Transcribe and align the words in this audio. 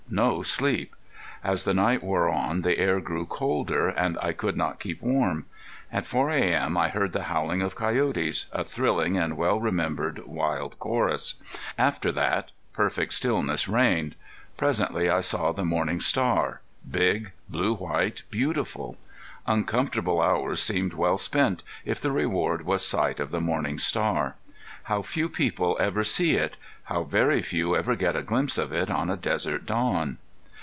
No 0.13 0.41
sleep! 0.41 0.93
As 1.41 1.63
the 1.63 1.73
night 1.73 2.03
wore 2.03 2.27
on 2.27 2.63
the 2.63 2.77
air 2.77 2.99
grew 2.99 3.25
colder, 3.25 3.87
and 3.87 4.17
I 4.21 4.33
could 4.33 4.57
not 4.57 4.81
keep 4.81 5.01
warm. 5.01 5.45
At 5.89 6.05
four 6.05 6.29
a.m. 6.31 6.75
I 6.75 6.89
heard 6.89 7.13
the 7.13 7.23
howling 7.31 7.61
of 7.61 7.75
coyotes 7.77 8.47
a 8.51 8.65
thrilling 8.65 9.17
and 9.17 9.37
well 9.37 9.57
remembered 9.61 10.27
wild 10.27 10.77
chorus. 10.79 11.35
After 11.77 12.11
that 12.11 12.51
perfect 12.73 13.13
stillness 13.13 13.69
reigned. 13.69 14.15
Presently 14.57 15.09
I 15.09 15.21
saw 15.21 15.53
the 15.53 15.63
morning 15.63 16.01
star 16.01 16.59
big, 16.89 17.31
blue 17.47 17.73
white, 17.75 18.23
beautiful. 18.29 18.97
Uncomfortable 19.47 20.19
hours 20.19 20.61
seemed 20.61 20.93
well 20.93 21.17
spent 21.17 21.63
if 21.85 22.01
the 22.01 22.11
reward 22.11 22.65
was 22.65 22.85
sight 22.85 23.21
of 23.21 23.31
the 23.31 23.39
morning 23.39 23.77
star. 23.77 24.35
How 24.85 25.03
few 25.03 25.29
people 25.29 25.77
ever 25.79 26.03
see 26.03 26.33
it! 26.33 26.57
How 26.85 27.03
very 27.03 27.41
few 27.41 27.75
ever 27.75 27.95
get 27.95 28.15
a 28.17 28.23
glimpse 28.23 28.57
of 28.57 28.73
it 28.73 28.89
on 28.89 29.09
a 29.09 29.15
desert 29.15 29.65
dawn! 29.65 30.17